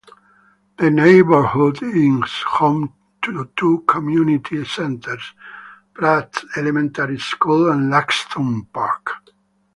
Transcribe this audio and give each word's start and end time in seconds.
The 0.79 0.89
neighborhood 0.89 1.83
is 1.83 2.23
home 2.47 2.91
to 3.21 3.51
two 3.55 3.81
community 3.87 4.65
centers, 4.65 5.35
Pratt 5.93 6.43
Elementary 6.57 7.19
School 7.19 7.69
and 7.69 7.91
Luxton 7.93 8.63
Park. 8.73 9.11